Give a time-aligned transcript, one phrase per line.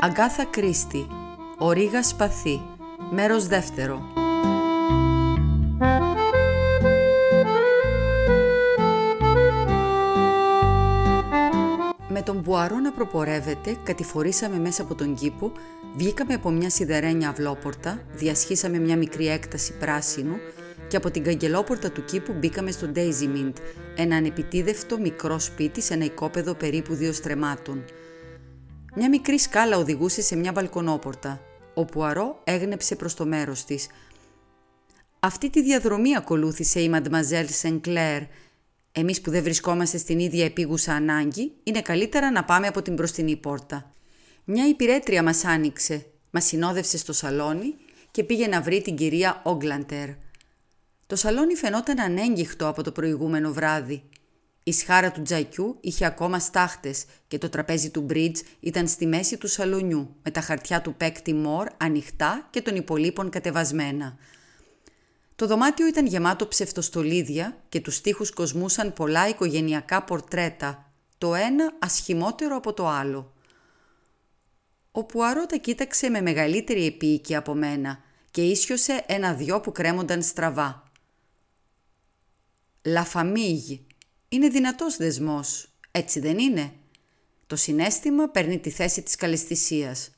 [0.00, 1.06] Αγκάθα Κρίστη,
[1.58, 2.62] ο Ρίγας Σπαθή,
[3.10, 4.17] μέρος δεύτερο.
[12.18, 15.52] Με τον Μπουαρό να προπορεύεται, κατηφορήσαμε μέσα από τον κήπο,
[15.96, 20.36] βγήκαμε από μια σιδερένια αυλόπορτα, διασχίσαμε μια μικρή έκταση πράσινου
[20.88, 23.52] και από την καγκελόπορτα του κήπου μπήκαμε στο Daisy Mint,
[23.96, 27.84] ένα ανεπιτίδευτο μικρό σπίτι σε ένα οικόπεδο περίπου δύο στρεμάτων–
[28.94, 31.40] μια μικρή σκάλα οδηγούσε σε μια μπαλκονόπορτα.
[31.74, 33.86] Ο Πουαρό έγνεψε προς το μέρος της.
[35.20, 38.22] Αυτή τη διαδρομή ακολούθησε η Μαντμαζέλ Σενκλέρ.
[38.98, 43.36] Εμείς που δεν βρισκόμαστε στην ίδια επίγουσα ανάγκη, είναι καλύτερα να πάμε από την μπροστινή
[43.36, 43.94] πόρτα.
[44.44, 47.74] Μια υπηρέτρια μας άνοιξε, μας συνόδευσε στο σαλόνι
[48.10, 50.08] και πήγε να βρει την κυρία Όγκλαντερ.
[51.06, 54.02] Το σαλόνι φαινόταν ανέγγιχτο από το προηγούμενο βράδυ.
[54.62, 59.36] Η σχάρα του τζακιού είχε ακόμα στάχτες και το τραπέζι του μπρίτζ ήταν στη μέση
[59.36, 64.16] του σαλονιού με τα χαρτιά του παίκτη Μόρ ανοιχτά και των υπολείπων κατεβασμένα.
[65.38, 72.56] Το δωμάτιο ήταν γεμάτο ψευτοστολίδια και τους τοίχους κοσμούσαν πολλά οικογενειακά πορτρέτα, το ένα ασχημότερο
[72.56, 73.32] από το άλλο.
[74.92, 78.00] Ο Πουαρό τα κοίταξε με μεγαλύτερη επίοικη από μένα
[78.30, 80.82] και ίσιοσε ένα-δυο που κρέμονταν στραβά.
[82.82, 83.78] «La famille»,
[84.28, 86.72] είναι δυνατός δεσμός, έτσι δεν είναι.
[87.46, 90.10] Το συνέστημα παίρνει τη θέση της καλεσθησίας.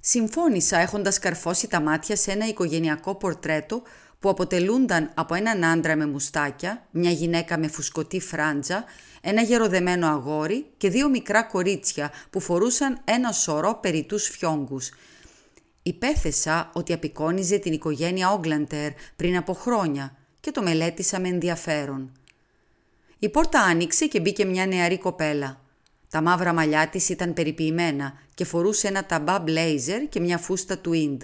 [0.00, 3.82] Συμφώνησα έχοντας καρφώσει τα μάτια σε ένα οικογενειακό πορτρέτο
[4.18, 8.84] που αποτελούνταν από έναν άντρα με μουστάκια, μια γυναίκα με φουσκωτή φράντζα,
[9.20, 14.90] ένα γεροδεμένο αγόρι και δύο μικρά κορίτσια που φορούσαν ένα σωρό περιτούς φιόγκους.
[15.82, 22.12] Υπέθεσα ότι απεικόνιζε την οικογένεια Όγκλαντερ πριν από χρόνια και το μελέτησα με ενδιαφέρον.
[23.18, 25.60] Η πόρτα άνοιξε και μπήκε μια νεαρή κοπέλα.
[26.10, 30.92] Τα μαύρα μαλλιά της ήταν περιποιημένα και φορούσε ένα ταμπά μπλέιζερ και μια φούστα του
[30.92, 31.22] Ίντ.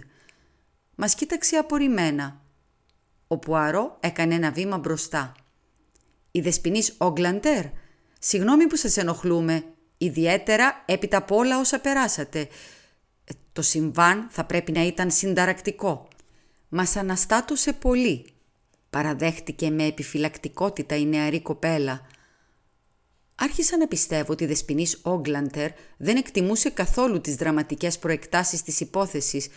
[0.95, 2.41] Μας κοίταξε απορριμμένα.
[3.27, 5.35] Ο Πουαρό έκανε ένα βήμα μπροστά.
[6.31, 7.65] «Η δεσποινής Όγκλαντερ,
[8.19, 9.65] συγγνώμη που σας ενοχλούμε,
[9.99, 12.41] ιδιαίτερα έπειτα από όλα όσα περάσατε.
[12.41, 16.09] Ε, το συμβάν θα πρέπει να ήταν συνταρακτικό.
[16.69, 18.37] Μας αναστάτωσε πολύ
[18.91, 22.01] παραδέχτηκε με επιφυλακτικότητα η νεαρή κοπέλα.
[23.39, 29.49] Άρχισα να πιστεύω ότι η δεσποινής Όγκλαντερ δεν εκτιμούσε καθόλου τις δραματικές προεκτάσεις της υπόθεσης,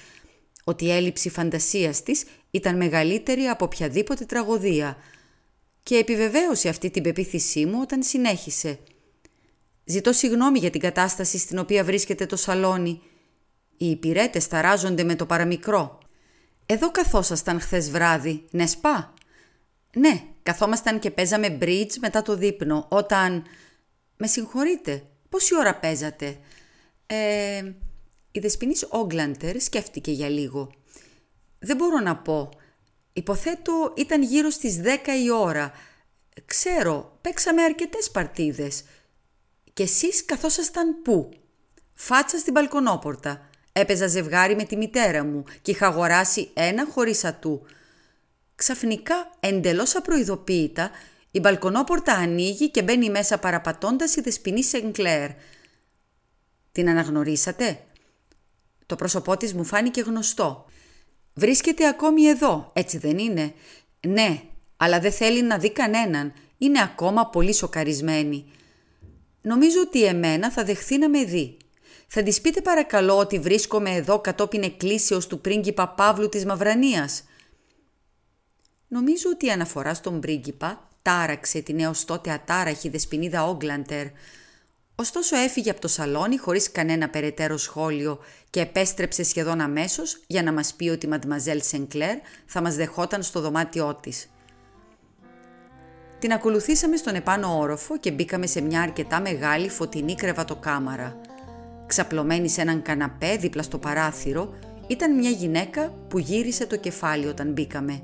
[0.63, 4.97] ότι η έλλειψη φαντασίας της ήταν μεγαλύτερη από οποιαδήποτε τραγωδία
[5.83, 8.79] και επιβεβαίωσε αυτή την πεποίθησή μου όταν συνέχισε.
[9.85, 13.01] «Ζητώ συγγνώμη για την κατάσταση στην οποία βρίσκεται το σαλόνι.
[13.77, 15.99] Οι υπηρέτες ταράζονται με το παραμικρό.
[16.65, 19.13] Εδώ καθόσασταν χθες βράδυ, ναι σπά.
[19.95, 23.43] Ναι, καθόμασταν και παίζαμε bridge μετά το δείπνο, όταν...
[24.21, 26.37] Με συγχωρείτε, πόση ώρα παίζατε;
[27.07, 27.71] Ε,
[28.31, 30.71] η δεσποινής Όγκλαντερ σκέφτηκε για λίγο.
[31.59, 32.49] Δεν μπορώ να πω.
[33.13, 34.85] Υποθέτω ήταν γύρω στις 10
[35.23, 35.71] η ώρα.
[36.45, 38.83] Ξέρω, παίξαμε αρκετές παρτίδες.
[39.73, 41.29] Και εσείς καθόσασταν πού;
[41.93, 43.49] Φάτσα στην μπαλκονόπορτα.
[43.71, 47.65] Έπαιζα ζευγάρι με τη μητέρα μου και είχα αγοράσει ένα χωρίς ατού.
[48.55, 50.91] Ξαφνικά, εντελώς απροειδοποίητα,
[51.31, 55.29] η μπαλκονόπορτα ανοίγει και μπαίνει μέσα παραπατώντας η δεσποινή Σενκλέρ.
[56.71, 57.83] Την αναγνωρίσατε;
[58.85, 60.65] Το πρόσωπό της μου φάνηκε γνωστό.
[61.33, 63.53] Βρίσκεται ακόμη εδώ, έτσι δεν είναι;
[64.07, 64.41] Ναι,
[64.77, 66.33] αλλά δεν θέλει να δει κανέναν.
[66.57, 68.51] Είναι ακόμα πολύ σοκαρισμένη.
[69.41, 71.57] Νομίζω ότι εμένα θα δεχθεί να με δει.
[72.07, 77.23] Θα της πείτε παρακαλώ ότι βρίσκομαι εδώ κατόπιν εκκλήσεως του πρίγκιπα Παύλου της Μαυρανίας.
[78.87, 84.05] Νομίζω ότι η αναφορά στον πρίγκιπα τάραξε την έως τότε ατάραχη δεσποινίδα Όγκλαντερ.
[84.95, 90.53] Ωστόσο έφυγε από το σαλόνι χωρίς κανένα περαιτέρω σχόλιο και επέστρεψε σχεδόν αμέσως για να
[90.53, 94.29] μας πει ότι η Μαντμαζέλ Σενκλέρ θα μας δεχόταν στο δωμάτιό της.
[96.19, 101.21] Την ακολουθήσαμε στον επάνω όροφο και μπήκαμε σε μια αρκετά μεγάλη φωτεινή κρεβατοκάμαρα.
[101.87, 104.53] Ξαπλωμένη σε έναν καναπέ δίπλα στο παράθυρο
[104.87, 108.03] ήταν μια γυναίκα που γύρισε το κεφάλι όταν μπήκαμε.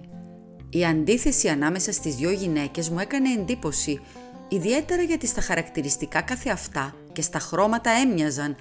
[0.69, 4.01] Η αντίθεση ανάμεσα στις δυο γυναίκες μου έκανε εντύπωση,
[4.49, 8.55] ιδιαίτερα γιατί στα χαρακτηριστικά κάθε αυτά και στα χρώματα έμοιαζαν.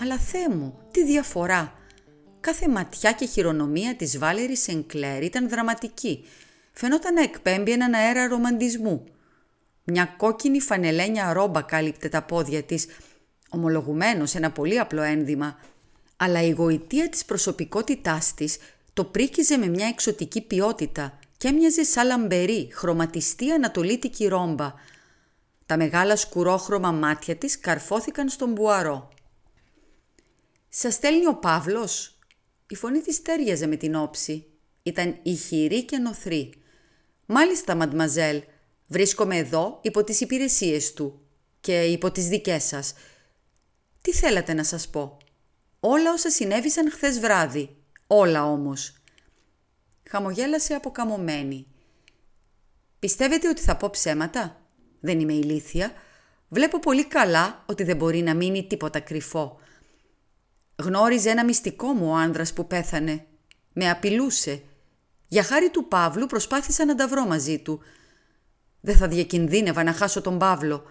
[0.00, 1.72] Αλλά Θεέ μου, τι διαφορά!
[2.40, 6.24] Κάθε ματιά και χειρονομία της Βάλερη Σενκλέρ ήταν δραματική.
[6.72, 9.04] Φαινόταν να εκπέμπει έναν αέρα ρομαντισμού.
[9.84, 12.86] Μια κόκκινη φανελένια ρόμπα κάλυπτε τα πόδια της,
[13.50, 15.58] ομολογουμένως ένα πολύ απλό ένδυμα.
[16.16, 18.58] Αλλά η γοητεία της προσωπικότητάς της
[18.92, 24.74] Το πρίκιζε με μια εξωτική ποιότητα και έμοιαζε σαν λαμπερή, χρωματιστή ανατολίτικη ρόμπα.
[25.66, 29.08] Τα μεγάλα σκουρόχρωμα μάτια της καρφώθηκαν στον μπουαρό.
[30.68, 32.18] «Σας στέλνει ο Παύλος»
[32.68, 34.46] Η φωνή της τέριαζε με την όψη.
[34.82, 36.54] Ήταν ηχηρή και νοθρή.
[37.26, 38.42] «Μάλιστα, μαντμαζέλ,
[38.86, 41.20] βρίσκομαι εδώ υπό τις υπηρεσίες του
[41.60, 42.94] και υπό τις δικές σας.
[44.00, 45.16] Τι θέλατε να σας πω»
[45.80, 47.76] Όλα όσα συνέβησαν χθες βράδυ.
[48.06, 49.03] Όλα όμως.
[50.10, 51.66] Χαμογέλασε αποκαμωμένη.
[52.98, 54.60] Πιστεύετε ότι θα πω ψέματα;
[55.00, 55.92] Δεν είμαι ηλίθια.
[56.48, 59.58] Βλέπω πολύ καλά ότι δεν μπορεί να μείνει τίποτα κρυφό.
[60.76, 63.26] Γνώριζε ένα μυστικό μου ο άνδρας που πέθανε.
[63.72, 64.62] Με απειλούσε.
[65.28, 67.80] Για χάρη του Παύλου προσπάθησα να τα βρω μαζί του.
[68.80, 70.84] Δεν θα διακινδύνευα να χάσω τον Παύλο.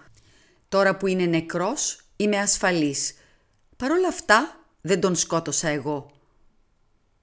[0.68, 3.14] Τώρα που είναι νεκρός είμαι ασφαλής.
[3.76, 6.10] Παρ' όλα αυτά δεν τον σκότωσα εγώ.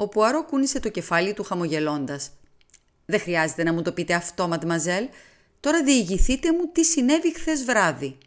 [0.01, 2.31] Ο Πουαρό κούνησε το κεφάλι του χαμογελώντας.
[3.05, 5.07] «Δεν χρειάζεται να μου το πείτε αυτό, μαντμαζέλ.
[5.59, 8.17] Τώρα διηγηθείτε μου τι συνέβη χθες βράδυ».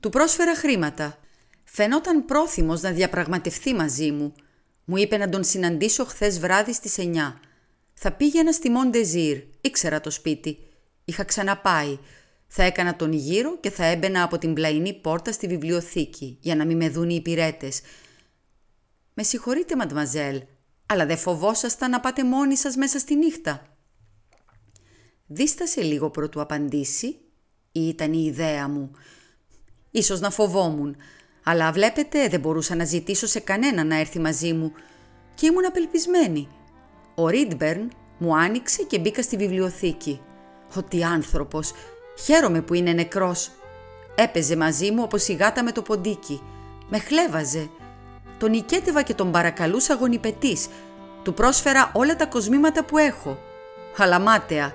[0.00, 1.18] Του πρόσφερα χρήματα.
[1.64, 4.34] Φαινόταν πρόθυμος να διαπραγματευτεί μαζί μου.
[4.84, 7.40] Μου είπε να τον συναντήσω χθες βράδυ στις 9.
[7.94, 9.42] Θα πήγαινα στη Μοντεζίρ.
[9.60, 10.58] Ήξερα το σπίτι.
[11.04, 11.98] Είχα ξαναπάει.
[12.46, 16.64] Θα έκανα τον γύρο και θα έμπαινα από την πλαϊνή πόρτα στη βιβλιοθήκη για να
[16.64, 17.80] μην με δουν οι υπηρέτες.
[19.14, 20.42] «Με συγχωρείτε, μαντμαζέλ,
[20.86, 23.76] αλλά δεν φοβόσασταν να πάτε μόνοι σας μέσα στη νύχτα».
[25.26, 27.06] Δίστασε λίγο πρωτού απαντήσει
[27.72, 28.90] ή ήταν η ιδέα μου.
[29.90, 30.96] Ίσως να φοβόμουν,
[31.44, 34.72] αλλά βλέπετε δεν μπορούσα να ζητήσω σε κανένα να έρθει μαζί μου
[35.34, 36.48] και ήμουν απελπισμένη.
[37.14, 40.20] Ο Ρίντμπερν μου άνοιξε και μπήκα στη βιβλιοθήκη.
[40.76, 41.72] Ότι άνθρωπος,
[42.18, 43.50] Χαίρομαι που είναι νεκρός.
[44.14, 46.42] Έπαιζε μαζί μου όπως η γάτα με το ποντίκι.
[46.88, 47.70] Με χλέβαζε.
[48.44, 50.68] Τον νικέτευα και τον παρακαλούσα γονιπετής.
[51.22, 53.38] Του πρόσφερα όλα τα κοσμήματα που έχω.
[53.96, 54.72] Αλλά μάταια.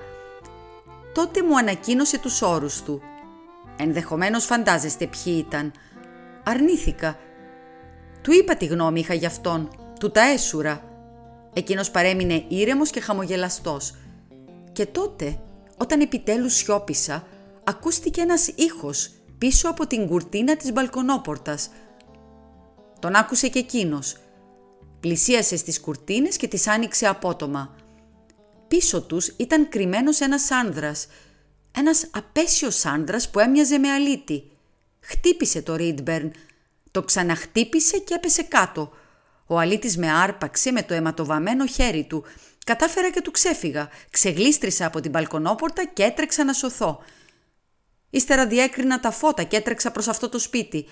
[1.13, 3.01] Τότε μου ανακοίνωσε τους όρους του.
[3.77, 5.71] Ενδεχομένως φαντάζεστε ποιοι ήταν.
[6.43, 7.17] Αρνήθηκα.
[8.21, 9.69] Του είπα τη γνώμη είχα γι' αυτόν.
[9.99, 10.83] Του τα έσουρα.
[11.53, 13.95] Εκείνος παρέμεινε ήρεμος και χαμογελαστός.
[14.71, 15.39] Και τότε
[15.77, 17.23] όταν επιτέλους σιώπησα,
[17.63, 21.69] ακούστηκε ένας ήχος πίσω από την κουρτίνα της μπαλκονόπορτας.
[22.99, 24.15] Τον άκουσε και εκείνος.
[24.99, 27.75] Πλησίασε στις κουρτίνες και τις άνοιξε απότομα.
[28.67, 31.07] Πίσω τους ήταν κρυμμένος ένας άνδρας.
[31.77, 34.51] Ένας απέσιος άνδρας που έμοιαζε με αλήτη.
[34.99, 36.31] Χτύπησε το Ρίντμπερν.
[36.91, 38.91] Το ξαναχτύπησε και έπεσε κάτω.
[39.47, 42.23] Ο αλήτης με άρπαξε με το αιματοβαμένο χέρι του
[42.65, 43.89] Κατάφερα και του ξέφυγα.
[44.09, 47.03] Ξεγλίστρισα από την μπαλκονόπορτα και έτρεξα να σωθώ.
[48.09, 50.85] Ύστερα διέκρινα τα φώτα και έτρεξα προς αυτό το σπίτι.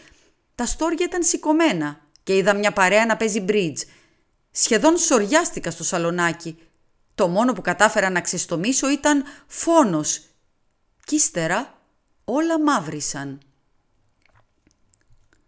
[0.57, 3.81] Τα στόρια ήταν σηκωμένα και είδα μια παρέα να παίζει μπρίτζ.
[4.51, 6.59] Σχεδόν σοριάστηκα στο σαλονάκι.
[7.15, 10.21] Το μόνο που κατάφερα να ξεστομίσω ήταν φόνος.
[11.05, 11.81] Κι ύστερα
[12.23, 13.39] όλα μαύρισαν.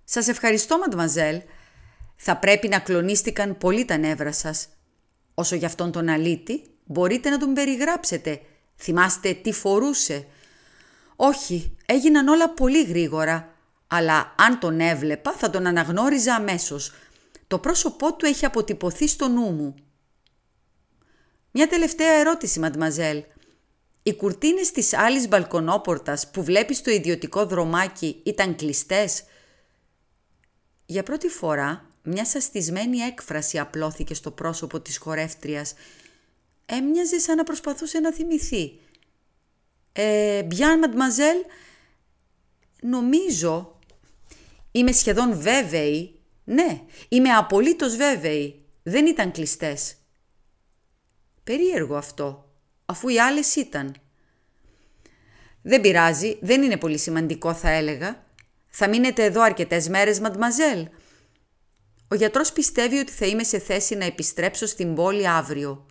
[0.03, 1.41] «Σας ευχαριστώ, μαντμαζέλ.
[2.15, 4.67] Θα πρέπει να κλονίστηκαν πολύ τα νεύρα σας.
[5.33, 8.41] Όσο για αυτόν τον αλήτη, μπορείτε να τον περιγράψετε.
[8.75, 10.27] Θυμάστε τι φορούσε.
[11.15, 13.53] Όχι, έγιναν όλα πολύ γρήγορα.
[13.91, 16.93] Αλλά αν τον έβλεπα θα τον αναγνώριζα αμέσως.
[17.47, 19.75] Το πρόσωπό του έχει αποτυπωθεί στο νου μου.
[21.51, 23.23] Μια τελευταία ερώτηση, μαντμαζέλ.
[24.03, 29.23] Οι κουρτίνες της άλλης μπαλκονόπορτας που βλέπεις στο ιδιωτικό δρομάκι ήταν κλειστές;
[30.85, 35.73] Για πρώτη φορά μια σαστισμένη έκφραση απλώθηκε στο πρόσωπο της χορεύτριας.
[36.65, 38.79] Έμοιαζε σαν να προσπαθούσε να θυμηθεί.
[39.93, 41.37] «Ε, Μπιάν, μαντμαζέλ,
[42.81, 43.78] νομίζω,
[44.71, 49.95] είμαι σχεδόν βέβαιη, ναι, είμαι απολύτως βέβαιη, δεν ήταν κλειστές».
[51.43, 52.51] Περίεργο αυτό,
[52.85, 53.95] αφού οι άλλες ήταν.
[55.61, 58.25] «Δεν πειράζει, δεν είναι πολύ σημαντικό θα έλεγα.
[58.67, 60.87] Θα μείνετε εδώ αρκετές μέρες, μαντμαζέλ»,
[62.11, 65.85] ο γιατρός πιστεύει ότι θα είμαι σε θέση να επιστρέψω στην πόλη αύριο.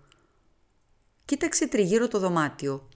[1.24, 2.88] Κοίταξε τριγύρω το δωμάτιο.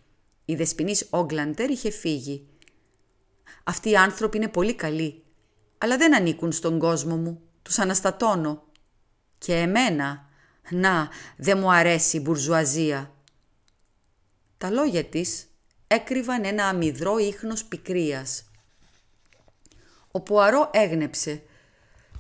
[0.45, 2.47] Η δεσποινής Όγκλαντερ είχε φύγει.
[3.65, 5.23] Αυτοί οι άνθρωποι είναι πολύ καλοί,
[5.83, 7.41] αλλά δεν ανήκουν στον κόσμο μου.
[7.63, 8.63] Τους αναστατώνω.
[9.39, 10.29] Και εμένα,
[10.71, 13.13] να, δεν μου αρέσει η μπουρζουαζία.
[14.59, 15.47] Τα λόγια της
[15.87, 18.45] έκρυβαν ένα αμυδρό ίχνος πικρίας.
[20.11, 21.43] Ο Πουαρό έγνεψε.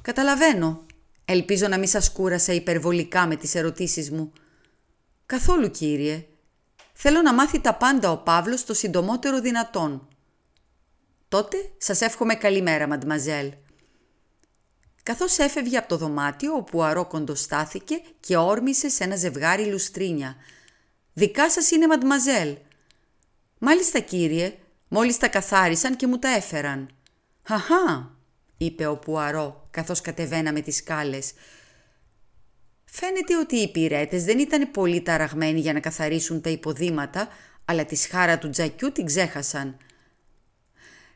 [0.02, 0.86] «Καταλαβαίνω.
[1.24, 4.32] Ελπίζω να μην σας κούρασα υπερβολικά με τις ερωτήσεις μου.
[5.26, 6.26] Καθόλου κύριε.
[6.92, 10.08] Θέλω να μάθει τα πάντα ο Παύλος το συντομότερο δυνατόν.
[11.32, 13.52] Τότε σας εύχομαι καλημέρα, μαντμαζέλ.
[15.02, 20.36] καθώς έφευγε από το δωμάτιο όπου ο Αρό κοντοστάθηκε και όρμησε σε ένα ζευγάρι λουστρίνια.
[21.12, 22.56] «Δικά σας είναι, μαντμαζέλ».
[23.58, 24.54] «Μάλιστα, κύριε,
[24.88, 26.88] μόλις τα καθάρισαν και μου τα έφεραν».
[27.42, 28.16] «Χαχά»,
[28.56, 31.32] είπε ο Πουαρό, καθώς κατεβαίναμε τις σκάλες.
[32.84, 37.28] Φαίνεται ότι οι υπηρέτες δεν ήταν πολύ ταραγμένοι για να καθαρίσουν τα υποδήματα,
[37.64, 39.76] αλλά τη σχάρα του τζακιού την ξέχασαν.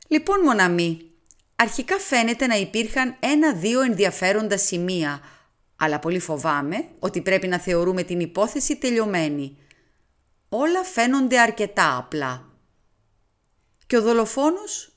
[0.07, 1.11] Λοιπόν, Μοναμή,
[1.57, 5.21] αρχικά φαίνεται να υπήρχαν ένα-δύο ενδιαφέροντα σημεία,
[5.77, 9.57] αλλά πολύ φοβάμαι ότι πρέπει να θεωρούμε την υπόθεση τελειωμένη.
[10.49, 12.51] Όλα φαίνονται αρκετά απλά.
[13.87, 14.95] Και ο δολοφόνος,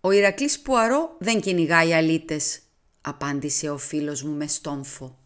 [0.00, 2.60] ο Ηρακλής Πουαρό δεν κυνηγάει αλήτες,
[3.00, 5.25] απάντησε ο φίλος μου με στόμφο.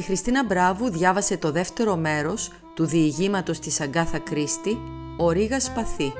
[0.00, 4.78] Η Χριστίνα Μπράβου διάβασε το δεύτερο μέρος του διηγήματος της Αγκάθα Κρίστη
[5.18, 6.12] «Ο Ρήγας Σπαθή».